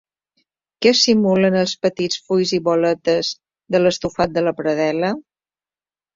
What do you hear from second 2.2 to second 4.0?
fulls i boletes de